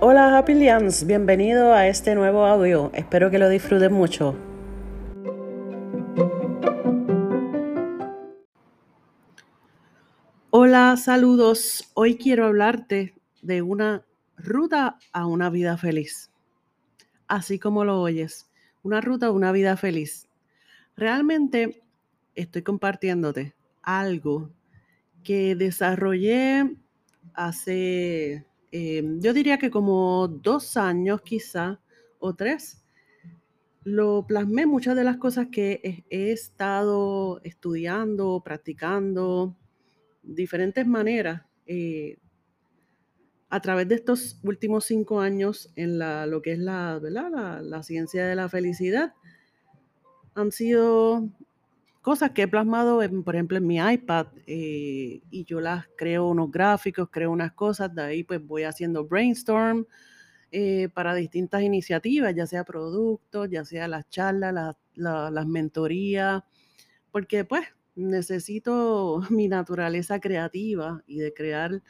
Hola 0.00 0.38
Happy 0.38 0.54
Liams, 0.54 1.06
bienvenido 1.06 1.74
a 1.74 1.86
este 1.86 2.14
nuevo 2.14 2.46
audio. 2.46 2.90
Espero 2.94 3.30
que 3.30 3.38
lo 3.38 3.50
disfruten 3.50 3.92
mucho. 3.92 4.34
Hola, 10.48 10.96
saludos. 10.96 11.90
Hoy 11.92 12.16
quiero 12.16 12.46
hablarte 12.46 13.14
de 13.42 13.60
una 13.60 14.06
ruta 14.38 14.98
a 15.12 15.26
una 15.26 15.50
vida 15.50 15.76
feliz. 15.76 16.30
Así 17.28 17.58
como 17.58 17.84
lo 17.84 18.00
oyes, 18.00 18.50
una 18.82 19.02
ruta 19.02 19.26
a 19.26 19.30
una 19.30 19.52
vida 19.52 19.76
feliz. 19.76 20.26
Realmente 20.96 21.82
estoy 22.34 22.62
compartiéndote 22.62 23.59
algo 23.98 24.50
que 25.22 25.54
desarrollé 25.54 26.76
hace 27.34 28.46
Em, 28.72 29.20
yo 29.20 29.32
diría 29.32 29.58
que 29.58 29.70
como 29.70 30.28
dos 30.28 30.76
años 30.76 31.22
quizá, 31.22 31.80
o 32.18 32.34
tres, 32.34 32.84
lo 33.82 34.26
plasmé 34.26 34.66
muchas 34.66 34.94
de 34.94 35.04
las 35.04 35.16
cosas 35.16 35.48
que 35.50 36.04
he, 36.10 36.32
estado 36.32 37.40
estudiando, 37.42 38.42
practicando, 38.44 39.56
diferentes 40.22 40.86
maneras, 40.86 41.42
eh, 41.66 42.18
a 43.48 43.60
través 43.60 43.88
de 43.88 43.96
estos 43.96 44.38
últimos 44.44 44.84
cinco 44.84 45.20
años 45.20 45.72
en 45.74 45.98
la, 45.98 46.26
lo 46.26 46.40
que 46.42 46.52
es 46.52 46.58
la, 46.60 47.00
la, 47.02 47.60
la 47.62 47.82
ciencia 47.82 48.26
de 48.26 48.36
la 48.36 48.48
felicidad, 48.48 49.14
han 50.34 50.52
sido 50.52 51.28
cosas 52.00 52.30
que 52.30 52.42
he 52.42 52.48
plasmado, 52.48 53.00
por 53.24 53.34
ejemplo, 53.34 53.58
en 53.58 53.66
mi 53.66 53.76
iPad 53.78 54.28
eh, 54.46 55.20
y 55.30 55.44
yo 55.44 55.60
las 55.60 55.86
creo 55.96 56.28
unos 56.28 56.50
gráficos, 56.50 57.08
creo 57.10 57.30
unas 57.30 57.52
cosas, 57.52 57.94
de 57.94 58.02
ahí 58.02 58.24
pues 58.24 58.44
voy 58.44 58.64
haciendo 58.64 59.04
brainstorm 59.06 59.86
eh, 60.52 60.88
para 60.94 61.14
distintas 61.14 61.62
iniciativas, 61.62 62.34
ya 62.34 62.46
sea 62.46 62.64
productos, 62.64 63.48
ya 63.50 63.64
sea 63.64 63.88
las 63.88 64.08
charlas, 64.08 64.76
las 64.94 65.46
mentorías, 65.46 66.42
porque 67.12 67.44
pues 67.44 67.66
necesito 67.94 69.22
mi 69.30 69.48
naturaleza 69.48 70.20
creativa 70.20 71.02
y 71.06 71.18
de 71.18 71.34
crear 71.34 71.82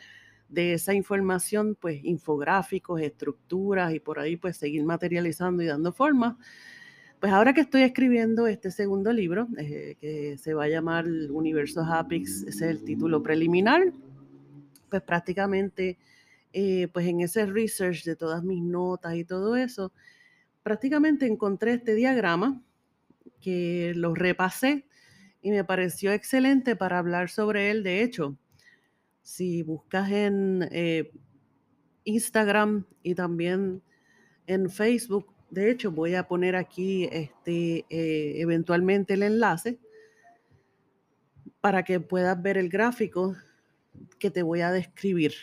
de 0.48 0.74
esa 0.74 0.94
información 0.94 1.76
pues 1.80 2.04
infográficos, 2.04 3.00
estructuras 3.00 3.94
y 3.94 4.00
por 4.00 4.18
ahí 4.18 4.36
pues 4.36 4.56
seguir 4.56 4.84
materializando 4.84 5.62
y 5.62 5.66
dando 5.66 5.92
forma. 5.92 6.38
Pues 7.20 7.34
ahora 7.34 7.52
que 7.52 7.60
estoy 7.60 7.82
escribiendo 7.82 8.46
este 8.46 8.70
segundo 8.70 9.12
libro, 9.12 9.46
eh, 9.58 9.96
que 10.00 10.38
se 10.38 10.54
va 10.54 10.64
a 10.64 10.68
llamar 10.68 11.06
Universo 11.06 11.82
Hapix, 11.84 12.44
ese 12.44 12.48
es 12.48 12.62
el 12.62 12.82
título 12.82 13.22
preliminar, 13.22 13.92
pues 14.88 15.02
prácticamente, 15.02 15.98
eh, 16.54 16.88
pues 16.90 17.06
en 17.06 17.20
ese 17.20 17.44
research 17.44 18.04
de 18.04 18.16
todas 18.16 18.42
mis 18.42 18.62
notas 18.62 19.16
y 19.16 19.26
todo 19.26 19.54
eso, 19.54 19.92
prácticamente 20.62 21.26
encontré 21.26 21.74
este 21.74 21.94
diagrama 21.94 22.62
que 23.42 23.92
lo 23.94 24.14
repasé 24.14 24.86
y 25.42 25.50
me 25.50 25.62
pareció 25.62 26.12
excelente 26.12 26.74
para 26.74 26.98
hablar 26.98 27.28
sobre 27.28 27.70
él. 27.70 27.82
De 27.82 28.02
hecho, 28.02 28.38
si 29.20 29.62
buscas 29.62 30.10
en 30.10 30.66
eh, 30.72 31.12
Instagram 32.04 32.86
y 33.02 33.14
también 33.14 33.82
en 34.46 34.70
Facebook, 34.70 35.34
de 35.50 35.70
hecho, 35.70 35.90
voy 35.90 36.14
a 36.14 36.28
poner 36.28 36.54
aquí 36.54 37.08
este, 37.10 37.84
eh, 37.90 38.40
eventualmente 38.40 39.14
el 39.14 39.24
enlace 39.24 39.80
para 41.60 41.82
que 41.82 42.00
puedas 42.00 42.40
ver 42.40 42.56
el 42.56 42.68
gráfico 42.68 43.36
que 44.18 44.30
te 44.30 44.42
voy 44.42 44.60
a 44.60 44.70
describir. 44.70 45.34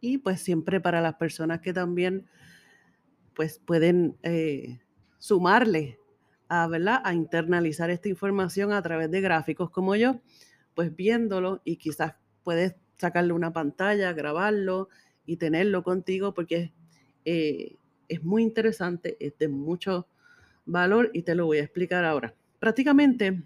Y 0.00 0.18
pues 0.18 0.40
siempre 0.40 0.80
para 0.80 1.00
las 1.00 1.14
personas 1.14 1.60
que 1.60 1.72
también 1.72 2.28
pues 3.34 3.60
pueden 3.60 4.18
eh, 4.22 4.80
sumarle 5.18 5.98
a, 6.48 6.66
¿verdad? 6.66 7.00
a 7.04 7.14
internalizar 7.14 7.88
esta 7.88 8.08
información 8.08 8.72
a 8.72 8.82
través 8.82 9.10
de 9.10 9.20
gráficos 9.20 9.70
como 9.70 9.94
yo, 9.94 10.20
pues 10.74 10.94
viéndolo 10.94 11.62
y 11.64 11.76
quizás 11.76 12.14
puedes 12.42 12.74
sacarle 12.98 13.32
una 13.32 13.52
pantalla, 13.52 14.12
grabarlo 14.12 14.88
y 15.24 15.36
tenerlo 15.36 15.82
contigo 15.84 16.34
porque 16.34 16.72
eh, 17.24 17.76
es 18.12 18.22
muy 18.22 18.42
interesante, 18.42 19.16
es 19.20 19.36
de 19.38 19.48
mucho 19.48 20.06
valor 20.64 21.10
y 21.12 21.22
te 21.22 21.34
lo 21.34 21.46
voy 21.46 21.58
a 21.58 21.62
explicar 21.62 22.04
ahora. 22.04 22.34
Prácticamente, 22.58 23.42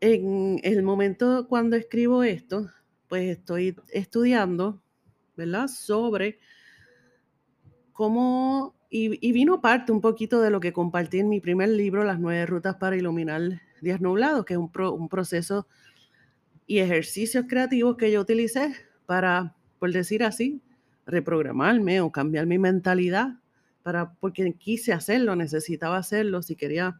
en 0.00 0.60
el 0.62 0.82
momento 0.82 1.46
cuando 1.48 1.76
escribo 1.76 2.22
esto, 2.22 2.70
pues 3.08 3.38
estoy 3.38 3.76
estudiando, 3.88 4.82
¿verdad? 5.36 5.68
Sobre 5.68 6.38
cómo, 7.92 8.74
y, 8.88 9.32
vino 9.32 9.60
parte 9.60 9.92
un 9.92 10.00
poquito 10.00 10.40
de 10.40 10.50
lo 10.50 10.60
que 10.60 10.72
compartí 10.72 11.18
en 11.18 11.28
mi 11.28 11.40
primer 11.40 11.68
libro, 11.68 12.04
Las 12.04 12.20
nueve 12.20 12.46
rutas 12.46 12.76
para 12.76 12.96
iluminar 12.96 13.60
días 13.80 14.00
nublados, 14.00 14.44
que 14.44 14.54
es 14.54 14.58
un, 14.58 14.70
un 14.74 15.08
proceso 15.08 15.66
y 16.66 16.78
ejercicios 16.78 17.46
creativos 17.48 17.96
que 17.96 18.10
yo 18.10 18.20
utilicé 18.20 18.74
para, 19.06 19.56
por 19.78 19.92
decir 19.92 20.22
así, 20.22 20.62
reprogramarme 21.10 22.00
o 22.00 22.10
cambiar 22.10 22.46
mi 22.46 22.58
mentalidad 22.58 23.34
para, 23.82 24.12
porque 24.14 24.52
quise 24.54 24.92
hacerlo, 24.92 25.36
necesitaba 25.36 25.96
hacerlo, 25.96 26.42
si 26.42 26.56
quería 26.56 26.98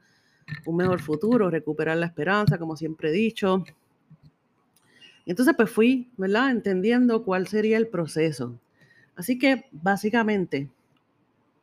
un 0.67 0.77
mejor 0.77 1.01
futuro, 1.01 1.51
recuperar 1.51 1.97
la 1.97 2.07
esperanza, 2.07 2.59
como 2.59 2.77
siempre 2.77 3.11
he 3.11 3.13
dicho. 3.13 3.65
entonces 5.27 5.55
pues 5.57 5.71
fui, 5.71 6.11
¿verdad? 6.17 6.51
Entendiendo 6.51 7.25
cuál 7.25 7.47
sería 7.47 7.77
el 7.77 7.89
proceso. 7.89 8.59
Así 9.17 9.39
que 9.39 9.67
básicamente 9.71 10.71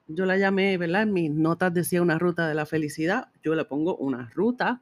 yo 0.08 0.26
la 0.26 0.38
llamé, 0.38 0.78
¿verdad? 0.78 1.04
En 1.04 1.14
mis 1.14 1.32
notas 1.32 1.74
decía 1.74 2.02
una 2.02 2.18
ruta 2.18 2.48
de 2.48 2.56
la 2.56 2.66
felicidad, 2.66 3.30
yo 3.44 3.56
le 3.56 3.66
pongo 3.66 3.98
una 3.98 4.30
ruta 4.34 4.82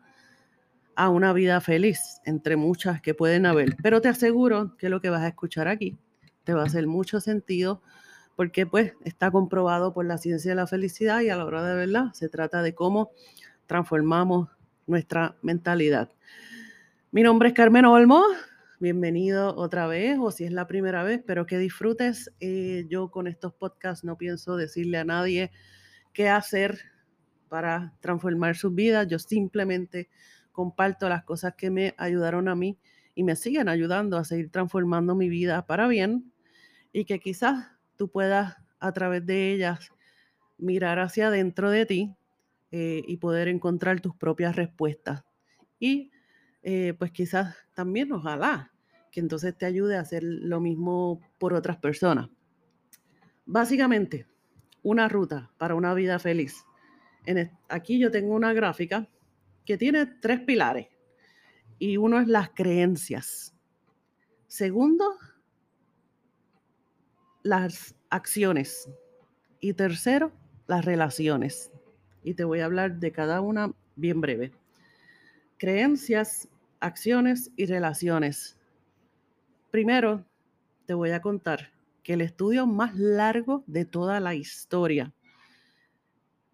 a 0.95 1.09
una 1.09 1.33
vida 1.33 1.59
feliz, 1.61 2.21
entre 2.25 2.55
muchas 2.55 3.01
que 3.01 3.13
pueden 3.13 3.45
haber. 3.45 3.75
Pero 3.81 4.01
te 4.01 4.07
aseguro 4.07 4.77
que 4.77 4.89
lo 4.89 5.01
que 5.01 5.09
vas 5.09 5.23
a 5.23 5.27
escuchar 5.27 5.67
aquí 5.67 5.97
te 6.45 6.53
va 6.53 6.61
a 6.61 6.65
hacer 6.65 6.87
mucho 6.87 7.19
sentido 7.19 7.81
porque 8.35 8.65
pues 8.65 8.93
está 9.03 9.31
comprobado 9.31 9.93
por 9.93 10.05
la 10.05 10.17
ciencia 10.17 10.51
de 10.51 10.55
la 10.55 10.67
felicidad 10.67 11.21
y 11.21 11.29
a 11.29 11.37
la 11.37 11.45
hora 11.45 11.65
de 11.65 11.75
verla 11.75 12.11
se 12.13 12.29
trata 12.29 12.61
de 12.61 12.75
cómo 12.75 13.11
transformamos 13.65 14.49
nuestra 14.87 15.35
mentalidad. 15.41 16.11
Mi 17.11 17.23
nombre 17.23 17.49
es 17.49 17.55
Carmen 17.55 17.85
Olmo, 17.85 18.23
bienvenido 18.79 19.55
otra 19.55 19.87
vez 19.87 20.17
o 20.19 20.31
si 20.31 20.43
es 20.43 20.51
la 20.51 20.67
primera 20.67 21.03
vez, 21.03 21.21
pero 21.25 21.45
que 21.45 21.57
disfrutes. 21.57 22.31
Eh, 22.39 22.85
yo 22.89 23.09
con 23.09 23.27
estos 23.27 23.53
podcasts 23.53 24.03
no 24.03 24.17
pienso 24.17 24.57
decirle 24.57 24.97
a 24.97 25.05
nadie 25.05 25.51
qué 26.13 26.29
hacer 26.29 26.79
para 27.47 27.93
transformar 28.01 28.55
sus 28.55 28.75
vidas, 28.75 29.07
yo 29.07 29.17
simplemente 29.17 30.09
comparto 30.51 31.09
las 31.09 31.23
cosas 31.23 31.55
que 31.55 31.69
me 31.69 31.95
ayudaron 31.97 32.49
a 32.49 32.55
mí 32.55 32.77
y 33.13 33.23
me 33.23 33.35
siguen 33.35 33.69
ayudando 33.69 34.17
a 34.17 34.25
seguir 34.25 34.51
transformando 34.51 35.15
mi 35.15 35.29
vida 35.29 35.65
para 35.65 35.87
bien 35.87 36.33
y 36.95 37.03
que 37.03 37.19
quizás 37.19 37.67
tú 37.97 38.09
puedas 38.09 38.55
a 38.79 38.93
través 38.93 39.25
de 39.25 39.51
ellas 39.51 39.91
mirar 40.57 40.97
hacia 40.99 41.27
adentro 41.27 41.69
de 41.69 41.85
ti 41.85 42.15
eh, 42.71 43.03
y 43.05 43.17
poder 43.17 43.49
encontrar 43.49 43.99
tus 43.99 44.15
propias 44.15 44.55
respuestas. 44.55 45.25
Y 45.77 46.09
eh, 46.63 46.93
pues 46.97 47.11
quizás 47.11 47.53
también 47.73 48.13
ojalá 48.13 48.71
que 49.11 49.19
entonces 49.19 49.57
te 49.57 49.65
ayude 49.65 49.97
a 49.97 49.99
hacer 49.99 50.23
lo 50.23 50.61
mismo 50.61 51.19
por 51.37 51.53
otras 51.53 51.75
personas. 51.75 52.29
Básicamente, 53.45 54.25
una 54.81 55.09
ruta 55.09 55.51
para 55.57 55.75
una 55.75 55.93
vida 55.93 56.17
feliz. 56.17 56.63
En 57.25 57.51
aquí 57.67 57.99
yo 57.99 58.09
tengo 58.09 58.33
una 58.33 58.53
gráfica 58.53 59.09
que 59.65 59.77
tiene 59.77 60.05
tres 60.05 60.39
pilares 60.39 60.87
y 61.77 61.97
uno 61.97 62.21
es 62.21 62.29
las 62.29 62.51
creencias. 62.51 63.53
Segundo, 64.47 65.17
las 67.45 67.93
acciones. 68.09 68.89
Y 69.59 69.73
tercero, 69.73 70.31
las 70.65 70.83
relaciones. 70.83 71.71
Y 72.23 72.33
te 72.33 72.43
voy 72.43 72.61
a 72.61 72.65
hablar 72.65 72.95
de 72.95 73.11
cada 73.11 73.39
una 73.39 73.71
bien 73.95 74.19
breve. 74.19 74.51
Creencias, 75.59 76.47
acciones 76.79 77.51
y 77.55 77.67
relaciones. 77.67 78.57
Primero, 79.69 80.25
te 80.87 80.95
voy 80.95 81.11
a 81.11 81.21
contar 81.21 81.71
que 82.01 82.13
el 82.13 82.21
estudio 82.21 82.65
más 82.65 82.95
largo 82.95 83.63
de 83.67 83.85
toda 83.85 84.19
la 84.19 84.33
historia 84.33 85.13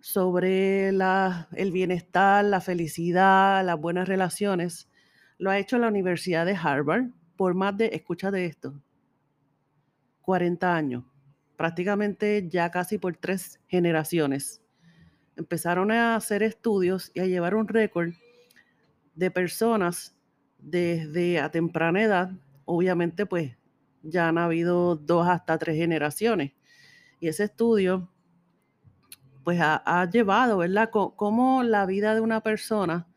sobre 0.01 0.91
la, 0.91 1.47
el 1.53 1.71
bienestar, 1.71 2.43
la 2.43 2.59
felicidad, 2.59 3.65
las 3.65 3.79
buenas 3.79 4.09
relaciones, 4.09 4.89
lo 5.37 5.51
ha 5.51 5.57
hecho 5.57 5.77
la 5.77 5.87
Universidad 5.87 6.45
de 6.45 6.57
Harvard 6.61 7.11
por 7.37 7.53
más 7.53 7.77
de, 7.77 7.91
escucha 7.93 8.29
de 8.29 8.45
esto, 8.45 8.73
40 10.21 10.75
años, 10.75 11.03
prácticamente 11.57 12.47
ya 12.49 12.69
casi 12.71 12.97
por 12.97 13.15
tres 13.17 13.59
generaciones. 13.67 14.61
Empezaron 15.35 15.91
a 15.91 16.15
hacer 16.15 16.43
estudios 16.43 17.11
y 17.13 17.19
a 17.19 17.25
llevar 17.25 17.55
un 17.55 17.67
récord 17.67 18.13
de 19.15 19.31
personas 19.31 20.15
desde 20.57 21.39
a 21.39 21.49
temprana 21.49 22.03
edad, 22.03 22.31
obviamente 22.65 23.25
pues 23.25 23.57
ya 24.03 24.27
han 24.27 24.37
habido 24.37 24.95
dos 24.95 25.27
hasta 25.27 25.57
tres 25.57 25.77
generaciones. 25.77 26.53
Y 27.19 27.27
ese 27.27 27.45
estudio 27.45 28.09
pues 29.43 29.59
ha, 29.61 30.07
llevado, 30.11 30.57
¿verdad? 30.57 30.89
cómo 30.91 31.63
la 31.63 31.85
vida 31.85 32.13
de 32.13 32.21
una 32.21 32.41
persona, 32.41 33.07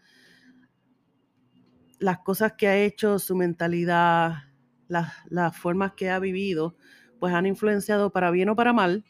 las 1.98 2.18
cosas 2.18 2.52
que 2.52 2.66
ha 2.68 2.76
hecho, 2.76 3.18
su 3.18 3.36
mentalidad, 3.36 4.44
las, 4.88 5.56
formas 5.56 5.92
que 5.92 6.10
ha 6.10 6.18
vivido, 6.18 6.76
pues 7.18 7.34
han 7.34 7.46
influenciado 7.46 8.10
para 8.10 8.30
bien 8.30 8.48
o 8.48 8.56
para 8.56 8.72
mal 8.72 9.04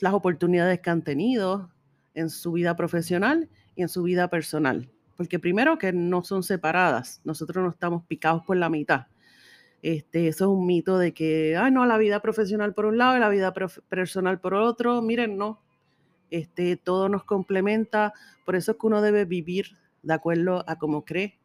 las 0.00 0.14
oportunidades 0.14 0.80
que 0.80 0.90
han 0.90 1.02
tenido 1.02 1.70
en 2.14 2.30
su 2.30 2.52
vida 2.52 2.76
profesional 2.76 3.48
y 3.74 3.82
en 3.82 3.88
su 3.88 4.02
vida 4.02 4.28
personal. 4.28 4.90
Porque 5.16 5.38
primero 5.38 5.78
que 5.78 5.92
no 5.92 6.24
son 6.24 6.42
separadas, 6.42 7.20
nosotros 7.24 7.64
no 7.64 7.70
estamos 7.70 8.04
picados 8.06 8.42
por 8.44 8.56
la 8.56 8.68
mitad. 8.68 9.06
Este, 9.82 10.28
eso 10.28 10.44
es 10.44 10.48
un 10.48 10.66
mito 10.66 10.98
de 10.98 11.12
que, 11.12 11.56
ay, 11.56 11.70
no, 11.70 11.84
la 11.86 11.98
vida 11.98 12.20
profesional 12.20 12.72
por 12.74 12.86
un 12.86 12.98
lado 12.98 13.16
y 13.16 13.20
la 13.20 13.28
vida 13.28 13.52
personal 13.88 14.40
por 14.40 14.54
otro. 14.54 15.02
Miren, 15.02 15.36
no. 15.36 15.60
Este, 16.30 16.76
todo 16.76 17.08
nos 17.08 17.24
complementa. 17.24 18.12
Por 18.44 18.56
eso 18.56 18.72
es 18.72 18.78
que 18.78 18.86
uno 18.86 19.02
debe 19.02 19.24
vivir 19.24 19.76
de 20.02 20.14
acuerdo 20.14 20.64
a 20.66 20.78
cómo 20.78 21.04
cree, 21.04 21.38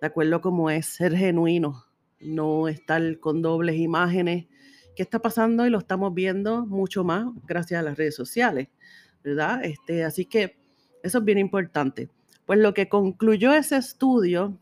de 0.00 0.06
acuerdo 0.06 0.36
a 0.36 0.40
cómo 0.40 0.70
es 0.70 0.86
ser 0.86 1.16
genuino, 1.16 1.84
no 2.22 2.68
estar 2.68 3.18
con 3.20 3.42
dobles 3.42 3.76
imágenes. 3.76 4.46
¿Qué 4.96 5.02
está 5.02 5.20
pasando? 5.20 5.66
Y 5.66 5.70
lo 5.70 5.78
estamos 5.78 6.12
viendo 6.14 6.66
mucho 6.66 7.04
más 7.04 7.26
gracias 7.46 7.80
a 7.80 7.82
las 7.82 7.96
redes 7.96 8.14
sociales, 8.14 8.68
¿verdad? 9.24 9.64
Este, 9.64 10.04
así 10.04 10.26
que 10.26 10.58
eso 11.02 11.18
es 11.18 11.24
bien 11.24 11.38
importante. 11.38 12.10
Pues 12.46 12.58
lo 12.58 12.74
que 12.74 12.88
concluyó 12.88 13.52
ese 13.52 13.76
estudio, 13.76 14.58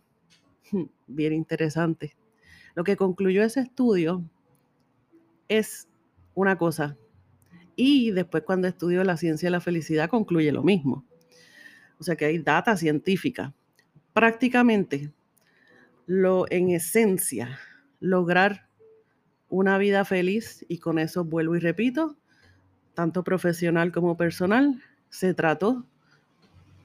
bien 1.07 1.33
interesante, 1.33 2.17
lo 2.75 2.85
que 2.85 2.97
concluyó 2.97 3.43
ese 3.43 3.61
estudio 3.61 4.25
es 5.49 5.89
una 6.35 6.57
cosa. 6.57 6.97
Y 7.77 8.11
después 8.11 8.45
cuando 8.45 8.69
estudió 8.69 9.03
la 9.05 9.17
ciencia 9.17 9.47
de 9.47 9.53
la 9.53 9.61
felicidad 9.61 10.09
concluye 10.09 10.53
lo 10.53 10.63
mismo. 10.63 11.05
O 11.99 12.05
sea 12.05 12.17
que 12.17 12.27
hay 12.27 12.39
data 12.39 12.77
científica. 12.77 13.55
Prácticamente, 14.13 15.13
lo 16.11 16.51
en 16.51 16.71
esencia, 16.71 17.61
lograr 18.01 18.67
una 19.49 19.79
vida 19.79 20.05
feliz, 20.05 20.67
y 20.67 20.79
con 20.79 20.99
eso 20.99 21.25
vuelvo 21.25 21.55
y 21.55 21.61
repito, 21.61 22.17
tanto 22.95 23.23
profesional 23.23 23.93
como 23.93 24.17
personal, 24.17 24.83
se 25.09 25.35
trató 25.35 25.87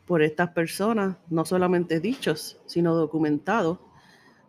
por 0.05 0.21
estas 0.21 0.51
personas, 0.51 1.17
no 1.27 1.43
solamente 1.43 1.99
dichos, 1.99 2.61
sino 2.67 2.93
documentados, 2.93 3.79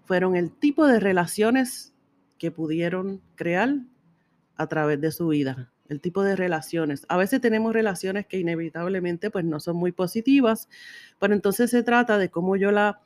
fueron 0.05 0.37
el 0.37 0.53
tipo 0.53 0.87
de 0.87 1.01
relaciones 1.01 1.95
que 2.37 2.51
pudieron 2.51 3.23
crear 3.35 3.77
a 4.57 4.67
través 4.67 5.01
de 5.01 5.11
su 5.11 5.29
vida, 5.29 5.73
el 5.89 6.03
tipo 6.03 6.23
de 6.23 6.37
relaciones. 6.37 7.07
A 7.09 7.17
veces 7.17 7.41
tenemos 7.41 7.73
relaciones 7.73 8.27
que 8.27 8.39
inevitablemente 8.39 9.31
pues 9.31 9.47
no 9.47 9.59
son 9.59 9.77
muy 9.77 9.93
positivas, 9.93 10.69
pero 11.19 11.33
entonces 11.33 11.71
se 11.71 11.83
trata 11.83 12.19
de 12.19 12.29
cómo 12.29 12.57
yo 12.57 12.73
la 12.73 13.01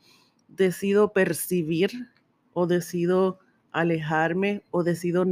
decido 0.56 1.12
percibir 1.12 2.08
o 2.52 2.66
decido 2.66 3.38
alejarme 3.72 4.62
o 4.70 4.82
decido 4.82 5.24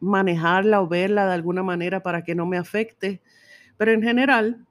manejarla 0.00 0.80
o 0.80 0.88
verla 0.88 1.26
de 1.26 1.34
alguna 1.34 1.62
manera 1.62 2.02
para 2.02 2.24
que 2.24 2.34
no 2.34 2.46
me 2.46 2.58
afecte. 2.58 3.22
Pero 3.76 3.92
en 3.92 4.02
general, 4.02 4.66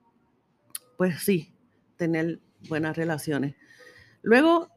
pues 0.98 1.22
sí, 1.22 1.54
tener 1.96 2.40
buenas 2.68 2.98
relaciones. 2.98 3.56
Luego 4.22 4.70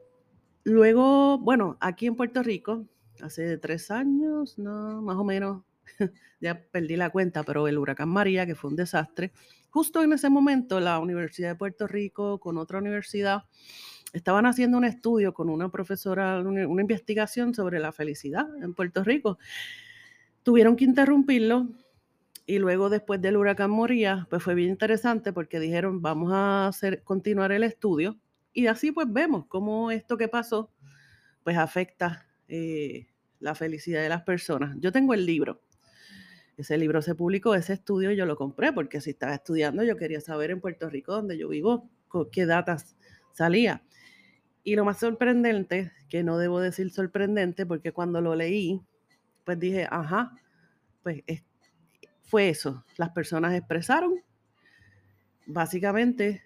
Luego, 0.64 1.38
bueno, 1.38 1.78
aquí 1.80 2.06
en 2.06 2.16
Puerto 2.16 2.42
Rico, 2.42 2.86
hace 3.22 3.56
tres 3.56 3.90
años, 3.90 4.58
no, 4.58 5.00
más 5.00 5.16
o 5.16 5.24
menos, 5.24 5.62
ya 6.40 6.62
perdí 6.70 6.96
la 6.96 7.10
cuenta, 7.10 7.42
pero 7.44 7.66
el 7.66 7.78
huracán 7.78 8.10
María, 8.10 8.44
que 8.44 8.54
fue 8.54 8.70
un 8.70 8.76
desastre, 8.76 9.32
justo 9.70 10.02
en 10.02 10.12
ese 10.12 10.28
momento 10.28 10.80
la 10.80 10.98
Universidad 10.98 11.50
de 11.50 11.54
Puerto 11.54 11.86
Rico 11.86 12.38
con 12.38 12.58
otra 12.58 12.78
universidad 12.78 13.44
estaban 14.12 14.46
haciendo 14.46 14.78
un 14.78 14.84
estudio 14.84 15.32
con 15.32 15.48
una 15.48 15.70
profesora, 15.70 16.40
una 16.40 16.82
investigación 16.82 17.54
sobre 17.54 17.78
la 17.78 17.92
felicidad 17.92 18.46
en 18.62 18.74
Puerto 18.74 19.04
Rico. 19.04 19.38
Tuvieron 20.42 20.76
que 20.76 20.84
interrumpirlo 20.84 21.68
y 22.46 22.58
luego 22.58 22.88
después 22.90 23.20
del 23.20 23.36
huracán 23.36 23.70
María, 23.70 24.26
pues 24.28 24.42
fue 24.42 24.54
bien 24.54 24.70
interesante 24.70 25.32
porque 25.32 25.60
dijeron, 25.60 26.02
vamos 26.02 26.32
a 26.32 26.66
hacer, 26.66 27.04
continuar 27.04 27.52
el 27.52 27.62
estudio 27.62 28.18
y 28.52 28.66
así 28.66 28.90
pues 28.90 29.06
vemos 29.10 29.46
cómo 29.46 29.90
esto 29.90 30.16
que 30.16 30.28
pasó 30.28 30.72
pues 31.44 31.56
afecta 31.56 32.26
eh, 32.48 33.06
la 33.38 33.54
felicidad 33.54 34.02
de 34.02 34.08
las 34.08 34.22
personas. 34.22 34.76
Yo 34.80 34.92
tengo 34.92 35.14
el 35.14 35.24
libro. 35.24 35.62
Ese 36.60 36.76
libro 36.76 37.00
se 37.00 37.14
publicó, 37.14 37.54
ese 37.54 37.72
estudio 37.72 38.12
yo 38.12 38.26
lo 38.26 38.36
compré 38.36 38.70
porque 38.70 39.00
si 39.00 39.10
estaba 39.10 39.32
estudiando 39.34 39.82
yo 39.82 39.96
quería 39.96 40.20
saber 40.20 40.50
en 40.50 40.60
Puerto 40.60 40.90
Rico, 40.90 41.12
donde 41.14 41.38
yo 41.38 41.48
vivo, 41.48 41.88
qué 42.30 42.44
datas 42.44 42.98
salía. 43.32 43.82
Y 44.62 44.76
lo 44.76 44.84
más 44.84 44.98
sorprendente, 44.98 45.90
que 46.10 46.22
no 46.22 46.36
debo 46.36 46.60
decir 46.60 46.90
sorprendente, 46.90 47.64
porque 47.64 47.92
cuando 47.92 48.20
lo 48.20 48.34
leí, 48.34 48.78
pues 49.44 49.58
dije, 49.58 49.88
ajá, 49.90 50.32
pues 51.02 51.22
fue 52.20 52.50
eso. 52.50 52.84
Las 52.98 53.08
personas 53.08 53.54
expresaron 53.54 54.22
básicamente 55.46 56.42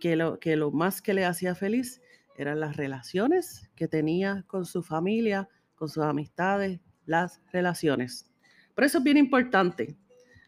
que 0.00 0.16
lo, 0.16 0.38
que 0.38 0.56
lo 0.56 0.70
más 0.70 1.02
que 1.02 1.12
le 1.12 1.26
hacía 1.26 1.54
feliz 1.54 2.00
eran 2.38 2.58
las 2.58 2.78
relaciones 2.78 3.70
que 3.76 3.86
tenía 3.86 4.44
con 4.46 4.64
su 4.64 4.82
familia, 4.82 5.50
con 5.74 5.90
sus 5.90 6.04
amistades, 6.04 6.80
las 7.04 7.42
relaciones. 7.52 8.31
Por 8.74 8.84
eso 8.84 8.98
es 8.98 9.04
bien 9.04 9.16
importante, 9.16 9.96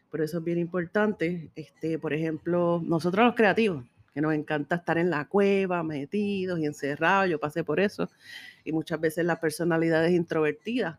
por 0.09 0.21
eso 0.21 0.39
es 0.39 0.43
bien 0.43 0.57
importante, 0.57 1.51
este, 1.55 1.99
por 1.99 2.13
ejemplo, 2.13 2.81
nosotros 2.83 3.25
los 3.25 3.35
creativos, 3.35 3.85
que 4.13 4.21
nos 4.21 4.33
encanta 4.33 4.75
estar 4.75 4.97
en 4.97 5.09
la 5.09 5.25
cueva, 5.27 5.83
metidos 5.83 6.59
y 6.59 6.65
encerrados, 6.65 7.29
yo 7.29 7.39
pasé 7.39 7.63
por 7.63 7.79
eso, 7.79 8.09
y 8.63 8.71
muchas 8.71 8.99
veces 8.99 9.25
las 9.25 9.39
personalidades 9.39 10.11
introvertidas. 10.13 10.97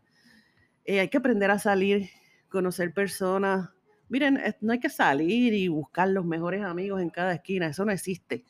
Eh, 0.85 0.99
hay 0.99 1.09
que 1.09 1.17
aprender 1.17 1.51
a 1.51 1.59
salir, 1.59 2.09
conocer 2.49 2.93
personas, 2.93 3.69
Miren, 4.09 4.39
no 4.61 4.71
hay 4.71 4.79
que 4.79 4.89
salir 4.89 5.53
y 5.53 5.67
buscar 5.67 6.07
los 6.09 6.25
mejores 6.25 6.63
amigos 6.63 7.01
en 7.01 7.09
cada 7.09 7.33
esquina, 7.33 7.67
eso 7.67 7.83
no 7.83 7.91
existe. 7.91 8.45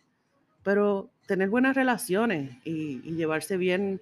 Pero 0.63 1.09
tener 1.25 1.49
buenas 1.49 1.75
relaciones 1.75 2.57
y, 2.63 3.01
llevarse 3.13 3.57
bien 3.57 3.99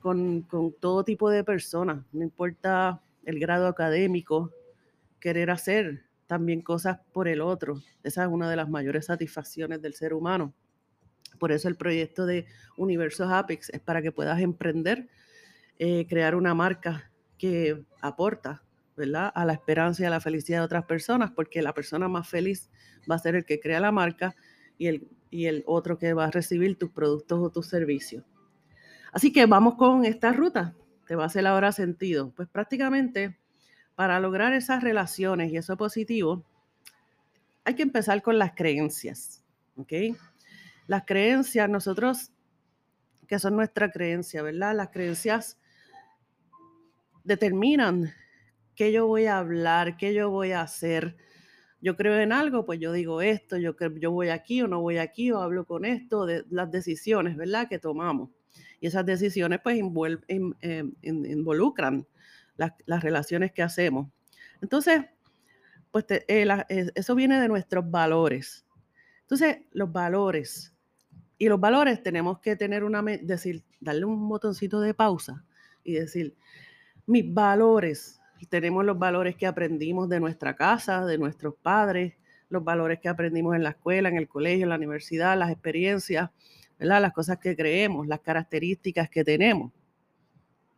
con, 0.00 0.42
con, 0.42 0.72
todo 0.72 1.04
tipo 1.04 1.30
de 1.30 1.42
personas, 1.42 2.04
no 2.12 2.22
importa 2.22 3.00
el 3.26 3.38
grado 3.38 3.66
académico, 3.66 4.52
querer 5.20 5.50
hacer 5.50 6.04
también 6.26 6.60
cosas 6.60 6.98
por 7.12 7.28
el 7.28 7.40
otro. 7.40 7.80
Esa 8.02 8.24
es 8.24 8.28
una 8.28 8.48
de 8.50 8.56
las 8.56 8.68
mayores 8.68 9.06
satisfacciones 9.06 9.80
del 9.82 9.94
ser 9.94 10.14
humano. 10.14 10.54
Por 11.38 11.52
eso 11.52 11.68
el 11.68 11.76
proyecto 11.76 12.26
de 12.26 12.46
Universo 12.76 13.28
Apex 13.28 13.70
es 13.70 13.80
para 13.80 14.02
que 14.02 14.12
puedas 14.12 14.40
emprender, 14.40 15.08
eh, 15.78 16.06
crear 16.08 16.34
una 16.34 16.54
marca 16.54 17.10
que 17.38 17.84
aporta 18.00 18.62
¿verdad? 18.96 19.32
A 19.34 19.44
la 19.44 19.52
esperanza 19.52 20.02
y 20.02 20.06
a 20.06 20.10
la 20.10 20.20
felicidad 20.20 20.60
de 20.60 20.64
otras 20.64 20.84
personas, 20.84 21.30
porque 21.32 21.62
la 21.62 21.72
persona 21.72 22.08
más 22.08 22.28
feliz 22.28 22.70
va 23.10 23.16
a 23.16 23.18
ser 23.18 23.34
el 23.34 23.44
que 23.44 23.60
crea 23.60 23.80
la 23.80 23.92
marca 23.92 24.36
y 24.78 24.86
el, 24.86 25.08
y 25.30 25.46
el 25.46 25.64
otro 25.66 25.98
que 25.98 26.12
va 26.12 26.26
a 26.26 26.30
recibir 26.30 26.78
tus 26.78 26.90
productos 26.90 27.38
o 27.40 27.50
tus 27.50 27.66
servicios. 27.66 28.24
Así 29.12 29.32
que 29.32 29.46
vamos 29.46 29.76
con 29.76 30.04
esta 30.04 30.32
ruta. 30.32 30.74
Te 31.06 31.16
va 31.16 31.24
a 31.24 31.26
hacer 31.26 31.46
ahora 31.46 31.72
sentido. 31.72 32.32
Pues 32.34 32.48
prácticamente 32.48 33.38
para 33.94 34.18
lograr 34.20 34.52
esas 34.52 34.82
relaciones 34.82 35.52
y 35.52 35.56
eso 35.56 35.76
positivo, 35.76 36.44
hay 37.64 37.74
que 37.74 37.82
empezar 37.82 38.22
con 38.22 38.38
las 38.38 38.52
creencias. 38.54 39.44
¿Ok? 39.76 39.92
Las 40.86 41.04
creencias, 41.04 41.68
nosotros, 41.68 42.30
que 43.26 43.38
son 43.38 43.56
nuestra 43.56 43.90
creencia, 43.90 44.42
¿verdad? 44.42 44.74
Las 44.74 44.90
creencias 44.90 45.58
determinan 47.24 48.12
qué 48.74 48.92
yo 48.92 49.06
voy 49.06 49.26
a 49.26 49.38
hablar, 49.38 49.96
qué 49.96 50.12
yo 50.12 50.30
voy 50.30 50.52
a 50.52 50.60
hacer. 50.60 51.16
Yo 51.80 51.96
creo 51.96 52.18
en 52.18 52.32
algo, 52.32 52.64
pues 52.64 52.80
yo 52.80 52.92
digo 52.92 53.22
esto, 53.22 53.56
yo, 53.56 53.74
yo 53.98 54.10
voy 54.10 54.28
aquí 54.28 54.62
o 54.62 54.68
no 54.68 54.80
voy 54.80 54.98
aquí, 54.98 55.32
o 55.32 55.40
hablo 55.40 55.64
con 55.66 55.84
esto, 55.84 56.26
de 56.26 56.44
las 56.50 56.70
decisiones, 56.70 57.36
¿verdad? 57.36 57.68
Que 57.68 57.78
tomamos. 57.78 58.30
Y 58.84 58.86
esas 58.86 59.06
decisiones 59.06 59.60
pues 59.64 59.80
em, 60.28 60.92
involucran 61.00 62.06
las, 62.58 63.02
relaciones 63.02 63.50
que 63.50 63.62
hacemos. 63.62 64.10
Entonces, 64.60 65.06
pues 65.90 66.04
eh, 66.10 66.90
eso 66.94 67.14
viene 67.14 67.40
de 67.40 67.48
nuestros 67.48 67.90
valores. 67.90 68.66
Entonces, 69.22 69.60
los 69.72 69.90
valores. 69.90 70.74
Y 71.38 71.48
los 71.48 71.58
valores 71.58 72.02
tenemos 72.02 72.40
que 72.40 72.56
tener 72.56 72.84
una, 72.84 73.00
decir, 73.00 73.64
darle 73.80 74.04
un 74.04 74.28
botoncito 74.28 74.82
de 74.82 74.92
pausa 74.92 75.46
y 75.82 75.94
decir, 75.94 76.36
mis 77.06 77.32
valores 77.32 78.20
tenemos 78.50 78.84
los 78.84 78.98
valores 78.98 79.34
que 79.34 79.46
aprendimos 79.46 80.10
de 80.10 80.20
nuestra 80.20 80.56
casa, 80.56 81.06
de 81.06 81.16
nuestros 81.16 81.54
padres, 81.54 82.18
los 82.50 82.62
valores 82.62 83.00
que 83.00 83.08
aprendimos 83.08 83.56
en 83.56 83.62
la 83.62 83.70
escuela, 83.70 84.10
en 84.10 84.18
el 84.18 84.28
colegio, 84.28 84.64
en 84.64 84.68
la 84.68 84.76
universidad, 84.76 85.38
las 85.38 85.50
experiencias, 85.50 86.28
¿verdad? 86.78 87.00
Las 87.00 87.12
cosas 87.12 87.38
que 87.38 87.56
creemos, 87.56 88.06
las 88.06 88.20
características 88.20 89.08
que 89.08 89.24
tenemos. 89.24 89.72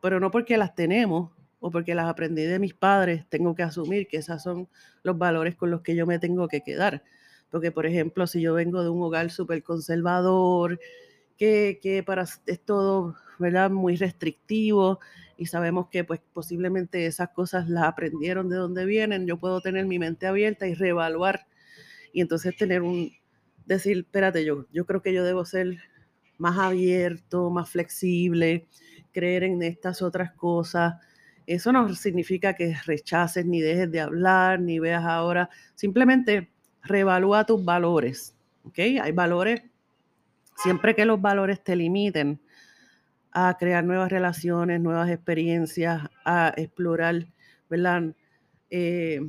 Pero 0.01 0.21
no 0.21 0.31
porque 0.31 0.57
las 0.57 0.75
tenemos 0.75 1.31
o 1.61 1.71
porque 1.71 1.95
las 1.95 2.07
aprendí 2.07 2.43
de 2.43 2.59
mis 2.59 2.75
padres, 2.75 3.25
tengo 3.29 3.55
que 3.55 3.63
asumir 3.63 4.07
que 4.09 4.19
esos 4.19 4.43
son 4.43 4.69
los 5.03 5.19
valores 5.19 5.57
con 5.57 5.71
los 5.71 5.81
que 5.81 5.95
yo 5.97 6.07
me 6.07 6.19
tengo 6.19 6.49
que 6.49 6.61
quedar. 6.61 7.03
Porque, 7.51 7.73
por 7.73 7.87
ejemplo, 7.87 8.27
si 8.27 8.41
yo 8.41 8.55
vengo 8.55 8.83
de 8.83 8.91
un 8.91 9.03
hogar 9.03 9.31
súper 9.31 9.63
conservador, 9.63 10.79
que, 11.37 11.79
que, 11.83 12.03
para, 12.03 12.23
es 12.47 12.61
todo 12.65 13.17
¿verdad? 13.39 13.71
muy 13.71 13.97
restrictivo 13.97 15.01
y 15.37 15.47
sabemos 15.47 15.89
que 15.89 16.05
pues 16.05 16.21
posiblemente 16.33 17.07
esas 17.07 17.31
cosas 17.31 17.69
las 17.69 17.85
aprendieron 17.85 18.49
de 18.49 18.57
dónde 18.57 18.87
vienen, 18.87 19.27
yo 19.27 19.37
puedo 19.39 19.61
tener 19.61 19.87
mi 19.87 19.99
mente 19.99 20.27
abierta 20.27 20.67
y 20.67 20.75
reevaluar 20.75 21.47
y 22.13 22.23
entonces 22.23 22.57
tener 22.57 22.83
un, 22.83 23.13
decir, 23.67 23.99
espérate, 23.99 24.45
yo, 24.45 24.67
yo 24.73 24.87
creo 24.87 25.03
que 25.03 25.13
yo 25.13 25.25
debo 25.25 25.45
ser 25.45 25.79
más 26.39 26.59
abierto, 26.59 27.51
más 27.51 27.69
flexible, 27.71 28.67
creer 29.13 29.45
en 29.45 29.63
estas 29.63 30.03
otras 30.03 30.33
cosas. 30.33 30.95
Eso 31.47 31.73
no 31.73 31.95
significa 31.95 32.55
que 32.55 32.77
rechaces 32.87 33.47
ni 33.47 33.61
dejes 33.61 33.91
de 33.91 34.01
hablar, 34.01 34.61
ni 34.61 34.79
veas 34.79 35.05
ahora, 35.05 35.49
simplemente 35.75 36.51
reevalúa 36.83 37.45
tus 37.45 37.65
valores, 37.65 38.37
¿ok? 38.65 38.79
Hay 39.03 39.13
valores, 39.13 39.63
siempre 40.57 40.95
que 40.95 41.05
los 41.05 41.21
valores 41.21 41.63
te 41.63 41.77
limiten 41.77 42.41
a 43.33 43.57
crear 43.59 43.85
nuevas 43.85 44.11
relaciones, 44.11 44.81
nuevas 44.81 45.11
experiencias, 45.11 46.09
a 46.25 46.53
explorar, 46.57 47.27
¿verdad? 47.69 48.15
Eh, 48.71 49.21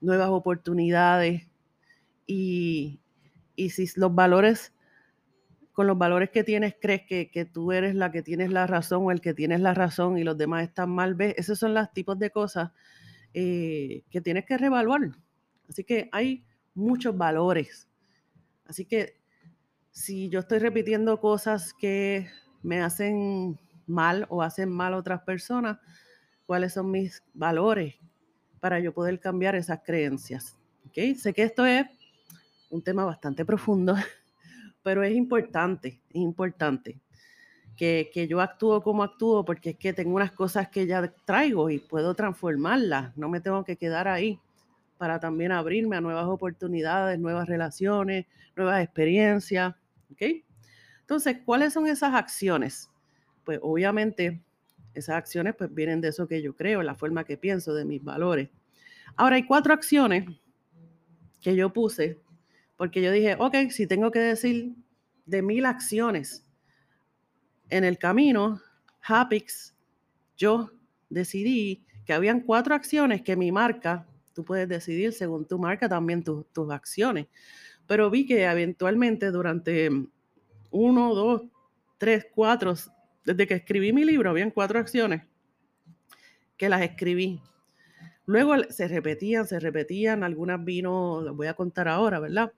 nuevas 0.00 0.28
oportunidades 0.30 1.46
y, 2.26 2.98
y 3.56 3.70
si 3.70 3.88
los 3.96 4.14
valores, 4.14 4.72
con 5.72 5.86
los 5.86 5.98
valores 5.98 6.30
que 6.30 6.44
tienes, 6.44 6.76
crees 6.80 7.02
que, 7.06 7.30
que, 7.30 7.44
tú 7.44 7.72
eres 7.72 7.94
la 7.94 8.12
que 8.12 8.22
tienes 8.22 8.50
la 8.52 8.66
razón 8.66 9.04
o 9.04 9.10
el 9.10 9.20
que 9.20 9.34
tienes 9.34 9.60
la 9.60 9.74
razón 9.74 10.18
y 10.18 10.24
los 10.24 10.38
demás 10.38 10.62
están 10.62 10.90
mal, 10.90 11.14
ves, 11.14 11.34
esos 11.36 11.58
son 11.58 11.74
los 11.74 11.92
tipos 11.92 12.18
de 12.18 12.30
cosas 12.30 12.70
eh, 13.34 14.04
que 14.10 14.20
tienes 14.20 14.44
que 14.46 14.56
reevaluar. 14.56 15.10
Así 15.68 15.84
que 15.84 16.08
hay 16.12 16.44
muchos 16.74 17.16
valores. 17.16 17.88
Así 18.66 18.84
que 18.84 19.16
si 19.90 20.28
yo 20.28 20.40
estoy 20.40 20.58
repitiendo 20.58 21.20
cosas 21.20 21.74
que 21.74 22.28
me 22.62 22.80
hacen 22.80 23.58
mal 23.86 24.26
o 24.28 24.42
hacen 24.42 24.70
mal 24.70 24.94
otras 24.94 25.22
personas, 25.22 25.78
cuáles 26.46 26.74
son 26.74 26.90
mis 26.90 27.22
valores 27.34 27.96
para 28.60 28.80
yo 28.80 28.92
poder 28.92 29.20
cambiar 29.20 29.54
esas 29.54 29.80
creencias. 29.84 30.56
¿Okay? 30.88 31.14
Sé 31.14 31.32
que 31.32 31.42
esto 31.42 31.66
es 31.66 31.86
un 32.76 32.82
tema 32.82 33.04
bastante 33.04 33.44
profundo, 33.44 33.94
pero 34.82 35.02
es 35.02 35.14
importante, 35.14 36.00
es 36.10 36.16
importante 36.16 37.00
que, 37.76 38.10
que, 38.12 38.28
yo 38.28 38.40
actúo 38.40 38.82
como 38.82 39.02
actúo 39.02 39.44
porque 39.44 39.70
es 39.70 39.76
que 39.76 39.92
tengo 39.92 40.14
unas 40.14 40.32
cosas 40.32 40.68
que 40.68 40.86
ya 40.86 41.12
traigo 41.24 41.68
y 41.70 41.78
puedo 41.78 42.14
transformarlas, 42.14 43.16
no 43.16 43.28
me 43.28 43.40
tengo 43.40 43.64
que 43.64 43.76
quedar 43.76 44.08
ahí 44.08 44.38
para 44.98 45.20
también 45.20 45.52
abrirme 45.52 45.96
a 45.96 46.00
nuevas 46.00 46.26
oportunidades, 46.26 47.18
nuevas 47.18 47.48
relaciones, 47.48 48.26
nuevas 48.56 48.82
experiencias, 48.82 49.74
¿ok? 50.12 50.22
Entonces, 51.00 51.38
¿cuáles 51.44 51.72
son 51.72 51.86
esas 51.86 52.14
acciones? 52.14 52.90
Pues 53.44 53.58
obviamente 53.62 54.42
esas 54.94 55.16
acciones 55.16 55.54
pues 55.56 55.72
vienen 55.72 56.00
de 56.00 56.08
eso 56.08 56.26
que 56.26 56.42
yo 56.42 56.56
creo, 56.56 56.82
la 56.82 56.94
forma 56.94 57.24
que 57.24 57.36
pienso, 57.36 57.74
de 57.74 57.84
mis 57.84 58.02
valores. 58.02 58.48
Ahora 59.14 59.36
hay 59.36 59.44
cuatro 59.44 59.72
acciones 59.72 60.26
que 61.40 61.54
yo 61.54 61.72
puse 61.72 62.18
porque 62.76 63.02
yo 63.02 63.10
dije, 63.10 63.36
ok, 63.38 63.70
si 63.70 63.86
tengo 63.86 64.10
que 64.10 64.18
decir 64.18 64.74
de 65.24 65.42
mil 65.42 65.66
acciones 65.66 66.46
en 67.68 67.84
el 67.84 67.98
camino, 67.98 68.60
Hapix, 69.02 69.74
yo 70.36 70.70
decidí 71.08 71.84
que 72.04 72.12
habían 72.12 72.40
cuatro 72.40 72.74
acciones 72.74 73.22
que 73.22 73.36
mi 73.36 73.50
marca, 73.50 74.06
tú 74.32 74.44
puedes 74.44 74.68
decidir 74.68 75.12
según 75.12 75.46
tu 75.46 75.58
marca 75.58 75.88
también 75.88 76.22
tus 76.22 76.70
acciones, 76.70 77.26
pero 77.86 78.10
vi 78.10 78.26
que 78.26 78.44
eventualmente 78.44 79.30
durante 79.30 79.90
uno, 80.70 81.14
dos, 81.14 81.42
tres, 81.98 82.26
cuatro, 82.34 82.74
desde 83.24 83.46
que 83.46 83.54
escribí 83.54 83.92
mi 83.92 84.04
libro, 84.04 84.30
habían 84.30 84.50
cuatro 84.50 84.78
acciones 84.78 85.22
que 86.56 86.68
las 86.68 86.82
escribí. 86.82 87.40
Luego 88.26 88.54
se 88.70 88.88
repetían, 88.88 89.46
se 89.46 89.60
repetían, 89.60 90.24
algunas 90.24 90.64
vino, 90.64 91.22
las 91.22 91.34
voy 91.34 91.46
a 91.46 91.54
contar 91.54 91.88
ahora, 91.88 92.18
¿verdad? 92.18 92.52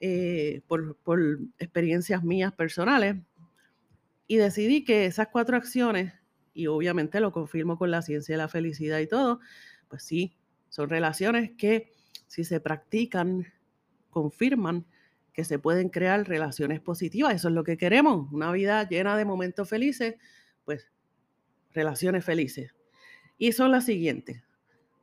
Eh, 0.00 0.60
por, 0.66 0.96
por 0.98 1.38
experiencias 1.58 2.22
mías 2.22 2.52
personales. 2.52 3.16
Y 4.26 4.36
decidí 4.36 4.84
que 4.84 5.06
esas 5.06 5.28
cuatro 5.28 5.56
acciones, 5.56 6.12
y 6.52 6.66
obviamente 6.66 7.18
lo 7.18 7.32
confirmo 7.32 7.78
con 7.78 7.90
la 7.90 8.02
ciencia 8.02 8.34
de 8.34 8.38
la 8.38 8.48
felicidad 8.48 8.98
y 8.98 9.06
todo, 9.06 9.40
pues 9.88 10.02
sí, 10.02 10.36
son 10.68 10.90
relaciones 10.90 11.52
que 11.56 11.92
si 12.26 12.44
se 12.44 12.60
practican, 12.60 13.46
confirman 14.10 14.84
que 15.32 15.44
se 15.44 15.58
pueden 15.58 15.88
crear 15.88 16.28
relaciones 16.28 16.80
positivas. 16.80 17.34
Eso 17.34 17.48
es 17.48 17.54
lo 17.54 17.64
que 17.64 17.78
queremos, 17.78 18.30
una 18.32 18.52
vida 18.52 18.86
llena 18.86 19.16
de 19.16 19.24
momentos 19.24 19.68
felices, 19.68 20.16
pues 20.66 20.90
relaciones 21.72 22.22
felices. 22.22 22.74
Y 23.38 23.52
son 23.52 23.70
las 23.70 23.86
siguientes, 23.86 24.42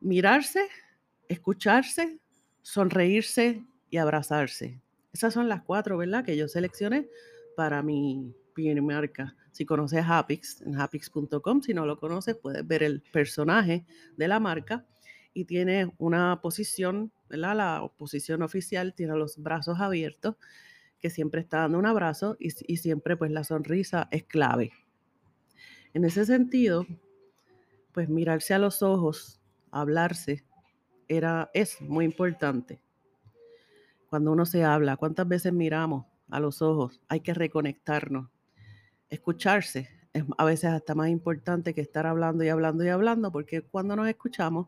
mirarse, 0.02 0.68
escucharse, 1.28 2.20
sonreírse 2.62 3.64
y 3.90 3.98
abrazarse. 3.98 4.83
Esas 5.14 5.36
son 5.36 5.48
las 5.48 5.62
cuatro, 5.62 5.96
¿verdad? 5.98 6.26
Que 6.26 6.36
yo 6.36 6.48
seleccioné 6.48 7.08
para 7.56 7.84
mi, 7.84 8.34
marca. 8.82 9.36
Si 9.52 9.64
conoces 9.64 10.04
Hapix, 10.08 10.62
en 10.64 10.80
hapix.com, 10.80 11.62
si 11.62 11.74
no 11.76 11.86
lo 11.86 12.00
conoces, 12.00 12.36
puedes 12.36 12.66
ver 12.66 12.82
el 12.82 13.02
personaje 13.02 13.86
de 14.18 14.28
la 14.28 14.40
marca 14.40 14.88
y 15.32 15.46
tiene 15.46 15.94
una 16.00 16.42
posición, 16.42 17.12
¿verdad? 17.30 17.56
La 17.56 17.92
posición 17.96 18.42
oficial 18.42 18.96
tiene 18.96 19.16
los 19.16 19.38
brazos 19.38 19.80
abiertos, 19.80 20.36
que 21.00 21.12
siempre 21.12 21.42
está 21.42 21.60
dando 21.60 21.78
un 21.78 21.86
abrazo 21.86 22.36
y, 22.40 22.50
y 22.66 22.78
siempre 22.78 23.16
pues 23.16 23.30
la 23.30 23.44
sonrisa 23.44 24.08
es 24.10 24.24
clave. 24.24 24.72
En 25.94 26.06
ese 26.06 26.26
sentido, 26.26 26.88
pues 27.92 28.10
mirarse 28.10 28.56
a 28.56 28.60
los 28.60 28.82
ojos, 28.82 29.40
hablarse, 29.70 30.44
era, 31.08 31.52
es 31.54 31.80
muy 31.82 32.06
importante 32.06 32.83
cuando 34.14 34.32
uno 34.32 34.46
se 34.46 34.64
habla, 34.64 34.96
cuántas 34.96 35.28
veces 35.28 35.52
miramos 35.54 36.06
a 36.30 36.40
los 36.40 36.62
ojos, 36.62 37.02
hay 37.08 37.22
que 37.22 37.34
reconectarnos. 37.34 38.30
Escucharse 39.10 39.90
es 40.14 40.24
a 40.38 40.46
veces 40.46 40.66
hasta 40.70 40.94
más 40.94 41.10
importante 41.10 41.74
que 41.74 41.82
estar 41.82 42.06
hablando 42.06 42.44
y 42.44 42.50
hablando 42.50 42.84
y 42.84 42.90
hablando, 42.90 43.32
porque 43.32 43.64
cuando 43.64 43.96
nos 43.96 44.08
escuchamos, 44.08 44.68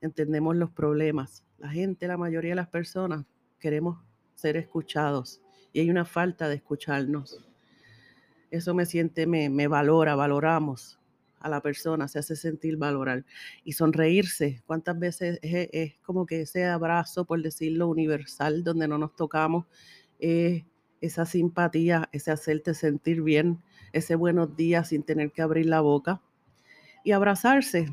entendemos 0.00 0.54
los 0.54 0.70
problemas. 0.70 1.42
La 1.58 1.68
gente, 1.70 2.06
la 2.06 2.16
mayoría 2.16 2.52
de 2.52 2.54
las 2.54 2.68
personas, 2.68 3.26
queremos 3.58 3.98
ser 4.36 4.56
escuchados 4.56 5.42
y 5.72 5.80
hay 5.80 5.90
una 5.90 6.04
falta 6.04 6.48
de 6.48 6.54
escucharnos. 6.54 7.44
Eso 8.52 8.72
me 8.72 8.86
siente, 8.86 9.26
me, 9.26 9.50
me 9.50 9.66
valora, 9.66 10.14
valoramos 10.14 10.99
a 11.40 11.48
la 11.48 11.60
persona, 11.60 12.06
se 12.06 12.18
hace 12.18 12.36
sentir 12.36 12.76
valorar. 12.76 13.24
Y 13.64 13.72
sonreírse, 13.72 14.62
¿cuántas 14.66 14.98
veces 14.98 15.38
es, 15.42 15.94
como 16.02 16.26
que 16.26 16.42
ese 16.42 16.66
abrazo, 16.66 17.24
por 17.24 17.42
decirlo, 17.42 17.88
universal, 17.88 18.62
donde 18.62 18.86
no 18.86 18.98
nos 18.98 19.16
tocamos, 19.16 19.66
esa 20.18 21.24
simpatía, 21.24 22.08
ese 22.12 22.30
hacerte 22.30 22.74
sentir 22.74 23.22
bien, 23.22 23.62
ese 23.92 24.14
buenos 24.14 24.54
días 24.54 24.88
sin 24.88 25.02
tener 25.02 25.32
que 25.32 25.42
abrir 25.42 25.66
la 25.66 25.80
boca? 25.80 26.22
Y 27.02 27.12
abrazarse. 27.12 27.88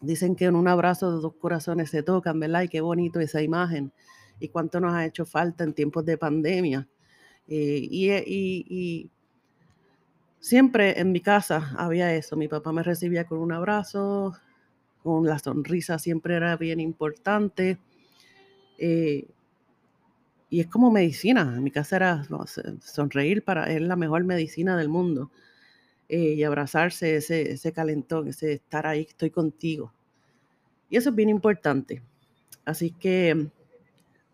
Dicen 0.00 0.36
que 0.36 0.46
en 0.46 0.56
un 0.56 0.68
abrazo 0.68 1.14
de 1.14 1.20
dos 1.20 1.34
corazones 1.34 1.90
se 1.90 2.02
tocan, 2.02 2.40
¿verdad? 2.40 2.62
Y 2.62 2.68
qué 2.68 2.80
bonito 2.80 3.20
esa 3.20 3.42
imagen. 3.42 3.92
Y 4.40 4.48
cuánto 4.48 4.80
nos 4.80 4.94
ha 4.94 5.04
hecho 5.04 5.24
falta 5.24 5.64
en 5.64 5.74
tiempos 5.74 6.04
de 6.04 6.18
pandemia. 6.18 6.88
Eh, 7.48 7.86
y, 7.90 8.10
y 8.10 9.10
Siempre 10.42 10.98
en 10.98 11.12
mi 11.12 11.20
casa 11.20 11.72
había 11.78 12.12
eso. 12.16 12.36
Mi 12.36 12.48
papá 12.48 12.72
me 12.72 12.82
recibía 12.82 13.24
con 13.24 13.38
un 13.38 13.52
abrazo, 13.52 14.34
con 15.04 15.24
la 15.24 15.38
sonrisa 15.38 16.00
siempre 16.00 16.34
era 16.34 16.56
bien 16.56 16.80
importante. 16.80 17.78
Eh, 18.76 19.28
y 20.50 20.58
es 20.60 20.66
como 20.66 20.90
medicina. 20.90 21.42
En 21.56 21.62
mi 21.62 21.70
casa 21.70 21.94
era 21.94 22.26
sonreír 22.80 23.44
para 23.44 23.70
es 23.70 23.80
la 23.82 23.94
mejor 23.94 24.24
medicina 24.24 24.76
del 24.76 24.88
mundo. 24.88 25.30
Eh, 26.08 26.34
y 26.34 26.42
abrazarse, 26.42 27.14
ese, 27.14 27.52
ese 27.52 27.72
calentón, 27.72 28.26
ese 28.26 28.54
estar 28.54 28.84
ahí, 28.84 29.02
estoy 29.02 29.30
contigo. 29.30 29.92
Y 30.90 30.96
eso 30.96 31.10
es 31.10 31.14
bien 31.14 31.28
importante. 31.28 32.02
Así 32.64 32.90
que 32.90 33.46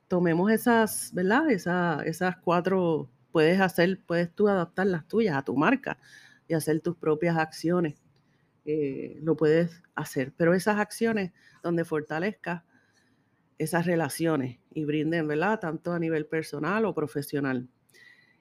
tomemos 0.08 0.50
esas, 0.50 1.12
¿verdad? 1.12 1.50
esas 1.50 2.36
cuatro 2.38 3.10
puedes 3.38 3.60
hacer, 3.60 4.00
puedes 4.04 4.34
tú 4.34 4.48
adaptar 4.48 4.88
las 4.88 5.06
tuyas 5.06 5.36
a 5.36 5.44
tu 5.44 5.56
marca 5.56 5.96
y 6.48 6.54
hacer 6.54 6.80
tus 6.80 6.96
propias 6.96 7.36
acciones. 7.36 7.94
Eh, 8.64 9.16
lo 9.22 9.36
puedes 9.36 9.80
hacer, 9.94 10.32
pero 10.36 10.54
esas 10.54 10.80
acciones 10.80 11.30
donde 11.62 11.84
fortalezcas 11.84 12.64
esas 13.56 13.86
relaciones 13.86 14.58
y 14.74 14.84
brinden, 14.84 15.28
¿verdad? 15.28 15.60
Tanto 15.60 15.92
a 15.92 16.00
nivel 16.00 16.26
personal 16.26 16.84
o 16.84 16.96
profesional. 16.96 17.68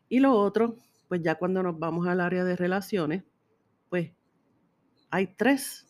Y 0.10 0.20
lo 0.20 0.34
otro, 0.34 0.78
pues 1.08 1.22
ya 1.22 1.36
cuando 1.36 1.62
nos 1.62 1.78
vamos 1.78 2.08
al 2.08 2.20
área 2.20 2.44
de 2.44 2.56
relaciones, 2.56 3.24
pues 3.90 4.14
hay 5.12 5.28
tres 5.28 5.86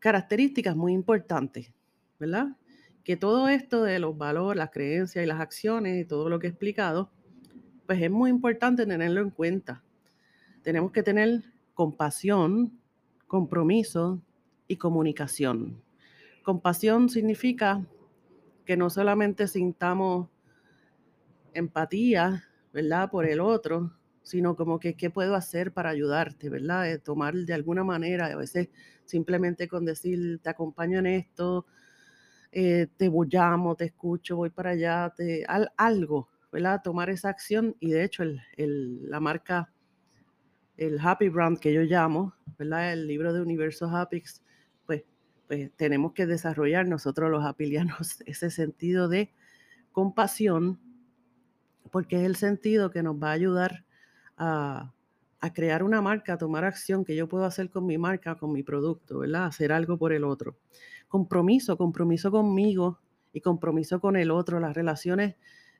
características 0.00 0.76
muy 0.76 0.92
importantes, 0.92 1.72
¿verdad? 2.18 2.58
Que 3.04 3.16
todo 3.16 3.48
esto 3.48 3.84
de 3.84 4.00
los 4.00 4.18
valores, 4.18 4.58
las 4.58 4.70
creencias 4.70 5.24
y 5.24 5.26
las 5.26 5.40
acciones 5.40 5.98
y 5.98 6.04
todo 6.04 6.28
lo 6.28 6.38
que 6.38 6.48
he 6.48 6.50
explicado, 6.50 7.10
pues 7.86 8.00
es 8.00 8.10
muy 8.10 8.30
importante 8.30 8.86
tenerlo 8.86 9.20
en 9.20 9.30
cuenta. 9.30 9.82
Tenemos 10.62 10.92
que 10.92 11.02
tener 11.02 11.44
compasión, 11.74 12.78
compromiso 13.26 14.22
y 14.68 14.76
comunicación. 14.76 15.82
Compasión 16.42 17.08
significa 17.08 17.84
que 18.64 18.76
no 18.76 18.90
solamente 18.90 19.46
sintamos 19.46 20.28
empatía, 21.52 22.44
¿verdad? 22.72 23.10
Por 23.10 23.26
el 23.26 23.40
otro, 23.40 23.92
sino 24.22 24.56
como 24.56 24.80
que 24.80 24.94
qué 24.94 25.10
puedo 25.10 25.34
hacer 25.34 25.72
para 25.72 25.90
ayudarte, 25.90 26.48
¿verdad? 26.48 26.90
Eh, 26.90 26.98
tomar 26.98 27.34
de 27.34 27.52
alguna 27.52 27.84
manera, 27.84 28.26
a 28.26 28.36
veces 28.36 28.68
simplemente 29.04 29.68
con 29.68 29.84
decir, 29.84 30.40
te 30.42 30.48
acompaño 30.48 30.98
en 30.98 31.06
esto, 31.06 31.66
eh, 32.50 32.86
te 32.96 33.10
llamo, 33.28 33.74
te 33.76 33.86
escucho, 33.86 34.36
voy 34.36 34.50
para 34.50 34.70
allá, 34.70 35.12
te, 35.14 35.44
algo, 35.76 36.28
¿verdad? 36.54 36.82
Tomar 36.84 37.10
esa 37.10 37.30
acción 37.30 37.74
y 37.80 37.90
de 37.90 38.04
hecho 38.04 38.22
el, 38.22 39.10
la 39.10 39.18
marca, 39.18 39.72
el 40.76 41.00
Happy 41.00 41.28
Brand 41.28 41.58
que 41.58 41.72
yo 41.72 41.82
llamo, 41.82 42.32
¿verdad? 42.56 42.92
El 42.92 43.08
libro 43.08 43.32
de 43.32 43.40
Universo 43.40 43.88
Happy, 43.88 44.22
pues, 44.86 45.04
pues 45.48 45.72
tenemos 45.74 46.12
que 46.12 46.26
desarrollar 46.26 46.86
nosotros 46.86 47.28
los 47.28 47.44
apilianos 47.44 48.20
ese 48.26 48.50
sentido 48.50 49.08
de 49.08 49.32
compasión, 49.90 50.78
porque 51.90 52.20
es 52.20 52.22
el 52.22 52.36
sentido 52.36 52.92
que 52.92 53.02
nos 53.02 53.16
va 53.16 53.30
a 53.30 53.32
ayudar 53.32 53.84
a, 54.36 54.92
crear 55.54 55.82
una 55.82 56.00
marca, 56.02 56.34
a 56.34 56.38
tomar 56.38 56.64
acción 56.64 57.04
que 57.04 57.16
yo 57.16 57.28
puedo 57.28 57.46
hacer 57.46 57.68
con 57.68 57.84
mi 57.84 57.98
marca, 57.98 58.36
con 58.36 58.52
mi 58.52 58.62
producto, 58.62 59.18
¿verdad? 59.18 59.46
Hacer 59.46 59.72
algo 59.72 59.98
por 59.98 60.12
el 60.12 60.22
otro. 60.22 60.56
Compromiso, 61.08 61.76
compromiso 61.76 62.30
conmigo 62.30 63.00
y 63.32 63.40
compromiso 63.40 64.00
con 64.00 64.14
el 64.14 64.30
otro. 64.30 64.60
Las 64.60 64.74
relaciones 64.74 65.34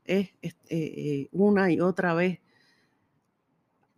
es, 0.05 0.31
eh, 0.43 0.55
eh, 0.69 1.29
una 1.33 1.71
y 1.71 1.81
otra 1.81 2.15
vez. 2.15 2.41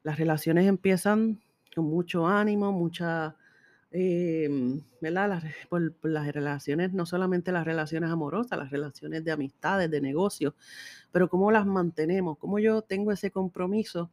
Las 0.02 0.18
relaciones 0.18 0.66
empiezan 0.66 1.40
con 1.74 1.86
mucho 1.86 2.26
ánimo, 2.26 2.72
mucha, 2.72 3.36
em, 3.90 4.82
¿verdad? 5.00 5.28
Las, 5.28 5.44
las 6.02 6.32
relaciones, 6.32 6.92
no 6.92 7.06
solamente 7.06 7.52
las 7.52 7.64
relaciones 7.64 8.10
amorosas, 8.10 8.58
las 8.58 8.70
relaciones 8.70 9.24
de 9.24 9.32
amistades, 9.32 9.90
de 9.90 10.00
negocios, 10.00 10.54
pero 11.10 11.28
cómo 11.28 11.50
las 11.50 11.66
mantenemos, 11.66 12.38
cómo 12.38 12.58
yo 12.58 12.82
tengo 12.82 13.12
ese 13.12 13.30
compromiso 13.30 14.10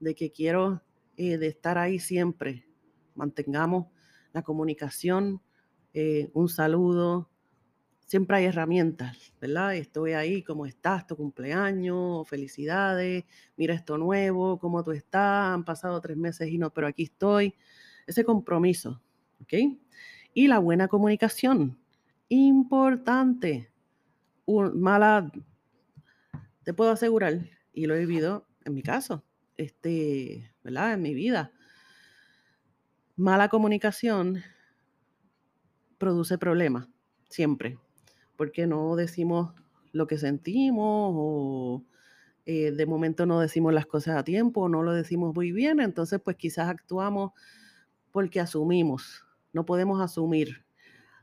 de 0.00 0.14
que 0.14 0.30
quiero 0.30 0.82
eh, 1.16 1.38
de 1.38 1.48
estar 1.48 1.78
ahí 1.78 1.98
siempre. 1.98 2.66
Mantengamos 3.14 3.86
la 4.32 4.42
comunicación, 4.42 5.40
un 6.32 6.48
saludo. 6.48 7.30
Siempre 8.06 8.36
hay 8.36 8.44
herramientas, 8.44 9.32
¿verdad? 9.40 9.74
Estoy 9.74 10.12
ahí, 10.12 10.42
¿cómo 10.42 10.66
estás? 10.66 11.06
Tu 11.06 11.16
cumpleaños, 11.16 12.28
felicidades, 12.28 13.24
mira 13.56 13.74
esto 13.74 13.96
nuevo, 13.96 14.58
¿cómo 14.58 14.84
tú 14.84 14.92
estás? 14.92 15.54
Han 15.54 15.64
pasado 15.64 16.00
tres 16.02 16.16
meses 16.16 16.48
y 16.48 16.58
no, 16.58 16.70
pero 16.70 16.86
aquí 16.86 17.04
estoy. 17.04 17.54
Ese 18.06 18.22
compromiso, 18.22 19.00
¿ok? 19.40 19.54
Y 20.34 20.48
la 20.48 20.58
buena 20.58 20.86
comunicación, 20.88 21.78
importante. 22.28 23.70
mala, 24.46 25.32
te 26.62 26.74
puedo 26.74 26.90
asegurar, 26.90 27.48
y 27.72 27.86
lo 27.86 27.94
he 27.94 28.00
vivido 28.00 28.46
en 28.64 28.74
mi 28.74 28.82
caso, 28.82 29.24
este, 29.56 30.52
¿verdad? 30.62 30.92
En 30.94 31.02
mi 31.02 31.14
vida. 31.14 31.52
Mala 33.16 33.48
comunicación 33.48 34.42
produce 35.98 36.36
problemas, 36.36 36.88
siempre, 37.28 37.78
porque 38.36 38.66
no 38.66 38.96
decimos 38.96 39.52
lo 39.92 40.06
que 40.06 40.18
sentimos 40.18 41.12
o 41.14 41.84
eh, 42.46 42.72
de 42.72 42.86
momento 42.86 43.26
no 43.26 43.40
decimos 43.40 43.72
las 43.72 43.86
cosas 43.86 44.16
a 44.16 44.24
tiempo, 44.24 44.68
no 44.68 44.82
lo 44.82 44.92
decimos 44.92 45.34
muy 45.34 45.52
bien, 45.52 45.80
entonces 45.80 46.20
pues 46.22 46.36
quizás 46.36 46.68
actuamos 46.68 47.32
porque 48.12 48.40
asumimos, 48.40 49.24
no 49.52 49.64
podemos 49.64 50.00
asumir. 50.00 50.64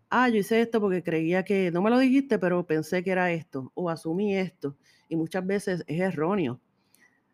Ah, 0.09 0.29
yo 0.29 0.37
hice 0.37 0.61
esto 0.61 0.81
porque 0.81 1.03
creía 1.03 1.43
que, 1.43 1.71
no 1.71 1.81
me 1.81 1.89
lo 1.89 1.99
dijiste, 1.99 2.39
pero 2.39 2.65
pensé 2.65 3.03
que 3.03 3.11
era 3.11 3.31
esto, 3.31 3.71
o 3.75 3.89
asumí 3.89 4.35
esto, 4.35 4.77
y 5.07 5.15
muchas 5.15 5.45
veces 5.45 5.83
es 5.87 6.01
erróneo. 6.01 6.59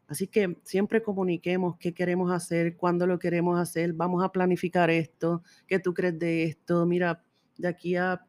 Así 0.08 0.28
que 0.28 0.58
siempre 0.64 1.02
comuniquemos 1.02 1.78
qué 1.78 1.94
queremos 1.94 2.32
hacer, 2.32 2.78
cuándo 2.78 3.08
lo 3.08 3.20
queremos 3.20 3.60
hacer, 3.60 3.94
vamos 3.94 4.24
a 4.24 4.32
planificar 4.32 4.90
esto, 4.90 5.44
qué 5.68 5.80
tú 5.80 5.94
crees 5.94 6.20
de 6.20 6.44
esto, 6.46 6.86
mira, 6.86 7.24
de 7.58 7.68
aquí 7.68 7.96
a 7.96 8.26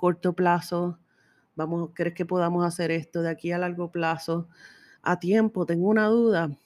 corto 0.00 0.34
plazo, 0.34 0.98
vamos, 1.54 1.90
¿crees 1.94 2.14
que 2.14 2.26
podamos 2.26 2.64
hacer 2.64 2.90
esto? 2.90 3.22
De 3.22 3.28
aquí 3.30 3.52
a 3.52 3.58
largo 3.58 3.92
plazo, 3.92 4.48
a 5.02 5.18
tiempo, 5.20 5.66
tengo 5.66 5.88
una 5.88 6.06
duda, 6.06 6.56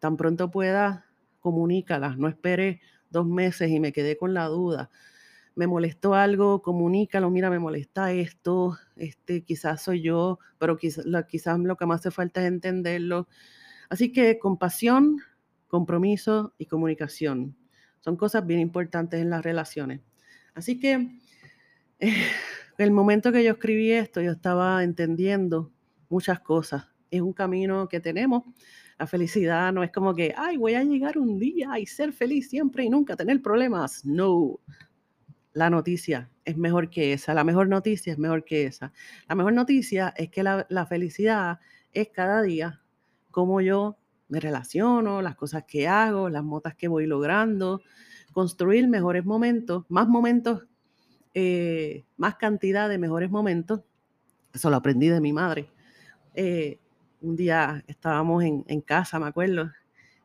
tan 0.00 0.16
pronto 0.16 0.50
pueda, 0.50 1.06
comunícala, 1.40 2.16
no 2.16 2.28
espere 2.28 2.80
dos 3.10 3.26
meses 3.26 3.70
y 3.70 3.80
me 3.80 3.92
quedé 3.92 4.16
con 4.16 4.34
la 4.34 4.46
duda. 4.46 4.90
Me 5.54 5.66
molestó 5.66 6.14
algo, 6.14 6.62
comunícalo, 6.62 7.30
mira, 7.30 7.50
me 7.50 7.58
molesta 7.60 8.12
esto, 8.12 8.78
este, 8.96 9.44
quizás 9.44 9.82
soy 9.82 10.02
yo, 10.02 10.38
pero 10.58 10.76
quizás, 10.76 11.04
quizás 11.28 11.58
lo 11.60 11.76
que 11.76 11.86
más 11.86 12.00
hace 12.00 12.10
falta 12.10 12.40
es 12.42 12.48
entenderlo 12.48 13.28
Así 13.92 14.10
que 14.10 14.38
compasión, 14.38 15.18
compromiso 15.68 16.54
y 16.56 16.64
comunicación 16.64 17.58
son 18.02 18.16
cosas 18.16 18.46
bien 18.46 18.58
importantes 18.60 19.20
en 19.20 19.30
las 19.30 19.44
relaciones. 19.44 20.00
Así 20.54 20.80
que 20.80 21.20
eh, 21.98 22.26
el 22.78 22.90
momento 22.90 23.32
que 23.32 23.44
yo 23.44 23.52
escribí 23.52 23.92
esto, 23.92 24.20
yo 24.20 24.32
estaba 24.32 24.82
entendiendo 24.82 25.72
muchas 26.08 26.40
cosas. 26.40 26.88
Es 27.10 27.20
un 27.20 27.32
camino 27.32 27.88
que 27.88 28.00
tenemos. 28.00 28.44
La 28.98 29.06
felicidad 29.06 29.72
no 29.72 29.82
es 29.82 29.90
como 29.90 30.14
que, 30.14 30.34
ay, 30.36 30.56
voy 30.56 30.74
a 30.74 30.82
llegar 30.82 31.18
un 31.18 31.38
día 31.38 31.78
y 31.78 31.86
ser 31.86 32.12
feliz 32.12 32.48
siempre 32.48 32.84
y 32.84 32.90
nunca 32.90 33.16
tener 33.16 33.42
problemas. 33.42 34.04
No. 34.04 34.60
La 35.52 35.68
noticia 35.68 36.30
es 36.44 36.56
mejor 36.56 36.88
que 36.88 37.12
esa. 37.12 37.34
La 37.34 37.44
mejor 37.44 37.68
noticia 37.68 38.12
es 38.12 38.18
mejor 38.18 38.44
que 38.44 38.66
esa. 38.66 38.92
La 39.28 39.34
mejor 39.34 39.52
noticia 39.52 40.14
es 40.16 40.30
que 40.30 40.42
la, 40.42 40.66
la 40.70 40.86
felicidad 40.86 41.60
es 41.92 42.08
cada 42.08 42.42
día 42.42 42.82
cómo 43.30 43.60
yo 43.60 43.98
me 44.28 44.40
relaciono, 44.40 45.20
las 45.20 45.36
cosas 45.36 45.64
que 45.66 45.88
hago, 45.88 46.30
las 46.30 46.42
motas 46.42 46.74
que 46.74 46.88
voy 46.88 47.06
logrando, 47.06 47.82
construir 48.32 48.88
mejores 48.88 49.24
momentos, 49.26 49.84
más 49.88 50.08
momentos, 50.08 50.66
eh, 51.34 52.04
más 52.16 52.36
cantidad 52.36 52.88
de 52.88 52.98
mejores 52.98 53.30
momentos. 53.30 53.80
Eso 54.52 54.70
lo 54.70 54.76
aprendí 54.76 55.08
de 55.08 55.20
mi 55.20 55.32
madre. 55.32 55.68
Eh, 56.34 56.78
un 57.20 57.36
día 57.36 57.84
estábamos 57.86 58.44
en, 58.44 58.64
en, 58.68 58.80
casa, 58.80 59.18
me 59.18 59.26
acuerdo, 59.26 59.70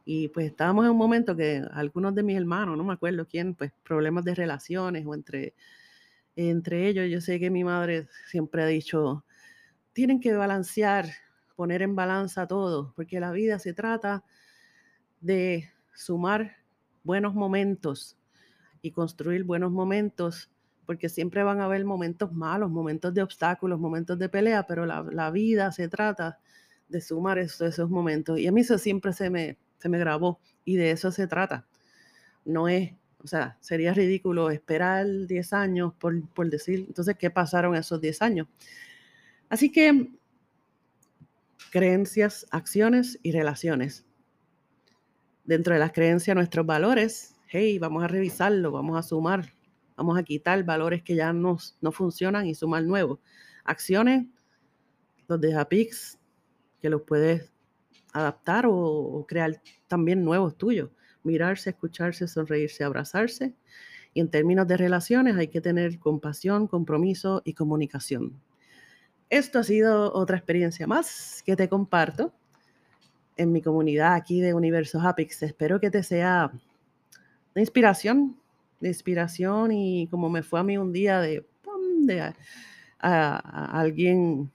y 0.06 0.30
pues 0.30 0.48
estábamos 0.48 0.86
en 0.86 0.92
un 0.92 0.98
momento 0.98 1.36
que 1.36 1.62
algunos 1.74 2.16
de 2.16 2.24
mis 2.24 2.38
hermanos, 2.38 2.78
no 2.78 2.84
me 2.84 2.94
acuerdo 2.94 3.28
quién, 3.28 3.54
pues 3.54 3.72
problemas 3.84 4.24
de 4.24 4.36
relaciones 4.36 5.06
o 5.06 5.14
entre, 5.14 5.54
entre 6.36 6.88
ellos, 6.88 7.10
yo 7.10 7.22
sé 7.22 7.40
que 7.40 7.50
mi 7.50 7.64
madre 7.64 8.08
siempre 8.26 8.64
ha 8.64 8.68
dicho, 8.68 9.26
tienen 9.94 10.20
que 10.20 10.34
balancear 10.34 11.08
poner 11.58 11.82
en 11.82 11.96
balanza 11.96 12.48
todo, 12.48 12.94
porque 12.96 13.20
la 13.20 13.32
vida 13.32 13.58
se 13.58 13.74
trata 13.74 14.24
de 15.20 15.70
sumar 15.96 16.56
buenos 17.04 17.34
momentos 17.34 18.16
y 18.84 18.92
construir 18.92 19.44
buenos 19.44 19.72
momentos, 19.72 20.52
porque 20.88 21.10
siempre 21.10 21.44
van 21.44 21.60
a 21.60 21.66
haber 21.66 21.84
momentos 21.84 22.32
malos, 22.32 22.72
momentos 22.72 23.14
de 23.14 23.22
obstáculos, 23.22 23.78
momentos 23.78 24.18
de 24.18 24.30
pelea, 24.30 24.66
pero 24.66 24.86
la, 24.86 25.32
vida 25.32 25.70
se 25.74 25.90
trata 25.90 26.40
de 26.88 27.02
sumar 27.02 27.38
esos, 27.38 27.62
esos, 27.62 27.90
momentos. 27.90 28.40
Y 28.40 28.48
a 28.48 28.54
mí 28.54 28.62
eso 28.62 28.78
siempre 28.78 29.12
se 29.12 29.30
me, 29.30 29.58
se 29.80 29.90
me 29.90 30.00
grabó 30.00 30.40
y 30.64 30.78
de 30.78 30.92
eso 30.92 31.12
se 31.12 31.28
trata. 31.28 31.68
No 32.46 32.70
es, 32.70 32.94
o 33.22 33.28
sea, 33.28 33.58
sería 33.60 33.94
ridículo 33.94 34.50
esperar 34.50 35.06
10 35.28 35.52
años 35.52 35.94
por, 36.00 36.26
por 36.30 36.50
decir, 36.50 36.86
entonces, 36.88 37.18
¿qué 37.20 37.30
pasaron 37.30 37.76
esos 37.76 38.00
10 38.00 38.22
años? 38.22 38.48
Así 39.50 39.70
que 39.70 40.10
creencias, 41.70 42.48
acciones 42.50 43.20
y 43.24 43.34
relaciones. 43.34 44.06
Dentro 45.44 45.74
de 45.74 45.82
las 45.82 45.92
creencias, 45.92 46.34
nuestros 46.34 46.66
valores, 46.66 47.36
hey, 47.50 47.78
vamos 47.78 48.06
a 48.06 48.08
revisarlo, 48.08 48.72
vamos 48.72 48.98
a 48.98 49.04
sumar, 49.04 49.57
vamos 49.98 50.18
a 50.18 50.24
quitar 50.24 50.64
valores 50.64 51.04
que 51.04 51.16
ya 51.16 51.34
no, 51.34 51.58
no 51.82 51.92
funcionan 51.92 52.46
y 52.46 52.56
sumar 52.56 52.84
nuevos. 52.84 53.20
Acciones, 53.66 54.28
los 55.28 55.42
de 55.42 55.56
Apix, 55.56 56.18
que 56.80 56.90
los 56.90 57.02
puedes 57.02 57.52
adaptar 58.14 58.66
o, 58.68 58.76
o 58.76 59.28
crear 59.28 59.62
también 59.88 60.24
nuevos 60.24 60.58
tuyos. 60.58 60.90
Mirarse, 61.24 61.72
escucharse, 61.72 62.28
sonreírse, 62.28 62.84
abrazarse. 62.84 63.54
Y 64.14 64.22
en 64.22 64.30
términos 64.30 64.68
de 64.68 64.78
relaciones 64.78 65.36
hay 65.36 65.50
que 65.50 65.60
tener 65.60 66.00
compasión, 66.00 66.68
compromiso 66.68 67.42
y 67.44 67.54
comunicación. 67.54 68.40
Esto 69.30 69.60
ha 69.60 69.64
sido 69.64 70.14
otra 70.14 70.38
experiencia 70.38 70.88
más 70.88 71.44
que 71.46 71.56
te 71.58 71.68
comparto. 71.68 72.34
en 73.36 73.52
mi 73.52 73.62
comunidad 73.62 74.16
aquí 74.16 74.42
de 74.42 74.54
Universo 74.54 75.00
Hapix. 75.00 75.44
Espero 75.44 75.80
que 75.80 75.92
te 75.92 76.04
sea 76.04 76.52
de 77.54 77.62
inspiración, 77.62 78.38
de 78.80 78.90
inspiración 78.90 79.72
y 79.72 80.08
como 80.08 80.30
me 80.30 80.44
fue 80.44 80.60
a 80.60 80.64
mí 80.64 80.78
un 80.78 80.94
día 80.94 81.20
de, 81.22 81.46
a, 83.00 83.80
alguien 83.80 84.52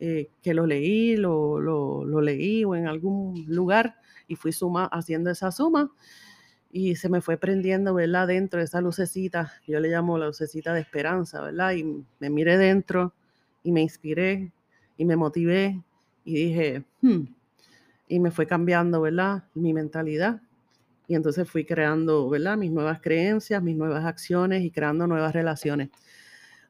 eh, 0.00 0.28
que 0.42 0.54
lo 0.54 0.66
leí, 0.66 1.16
lo, 1.16 1.60
lo, 1.60 2.20
leí 2.20 2.64
o 2.64 2.74
en 2.74 2.86
algún 2.86 3.44
lugar 3.48 3.96
y 4.28 4.36
fui 4.36 4.52
suma, 4.52 4.86
haciendo 4.86 5.30
esa 5.30 5.50
suma 5.50 5.90
y 6.70 6.96
se 6.96 7.08
me 7.08 7.20
fue 7.20 7.38
prendiendo, 7.38 7.94
¿verdad? 7.94 8.26
Dentro 8.26 8.58
de 8.58 8.66
esa 8.66 8.80
lucecita, 8.80 9.52
yo 9.66 9.80
le 9.80 9.88
llamo 9.88 10.18
la 10.18 10.26
lucecita 10.26 10.74
de 10.74 10.80
esperanza, 10.80 11.40
¿verdad? 11.40 11.72
Y 11.72 12.04
me 12.18 12.28
miré 12.30 12.58
dentro 12.58 13.14
y 13.62 13.72
me 13.72 13.80
inspiré 13.80 14.52
y 14.96 15.04
me 15.04 15.16
motivé 15.16 15.82
y 16.24 16.34
dije, 16.34 16.84
hmm", 17.00 17.22
y 18.08 18.20
me 18.20 18.30
fue 18.30 18.46
cambiando, 18.46 19.00
¿verdad? 19.00 19.44
Mi 19.54 19.72
mentalidad. 19.72 20.42
Y 21.08 21.14
entonces 21.14 21.48
fui 21.48 21.64
creando, 21.64 22.28
¿verdad? 22.28 22.56
Mis 22.56 22.70
nuevas 22.70 23.00
creencias, 23.00 23.62
mis 23.62 23.76
nuevas 23.76 24.04
acciones 24.04 24.62
y 24.62 24.70
creando 24.70 25.06
nuevas 25.06 25.32
relaciones. 25.32 25.90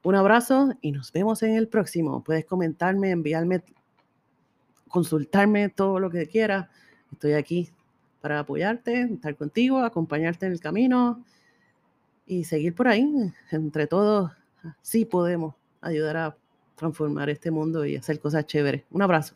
Un 0.02 0.14
abrazo 0.14 0.70
y 0.82 0.92
nos 0.92 1.10
vemos 1.12 1.42
en 1.42 1.54
el 1.54 1.68
próximo. 1.68 2.22
Puedes 2.22 2.44
comentarme, 2.44 3.10
enviarme, 3.10 3.64
consultarme 4.88 5.68
todo 5.68 5.98
lo 5.98 6.10
que 6.10 6.26
quieras. 6.26 6.68
Estoy 7.12 7.32
aquí 7.32 7.70
para 8.20 8.40
apoyarte, 8.40 9.02
estar 9.02 9.36
contigo, 9.36 9.78
acompañarte 9.78 10.46
en 10.46 10.52
el 10.52 10.60
camino 10.60 11.24
y 12.26 12.44
seguir 12.44 12.74
por 12.74 12.88
ahí. 12.88 13.32
Entre 13.50 13.86
todos, 13.86 14.32
sí 14.82 15.04
podemos 15.04 15.54
ayudar 15.80 16.16
a 16.16 16.36
transformar 16.76 17.30
este 17.30 17.50
mundo 17.50 17.86
y 17.86 17.96
hacer 17.96 18.20
cosas 18.20 18.46
chéveres. 18.46 18.84
Un 18.90 19.02
abrazo. 19.02 19.34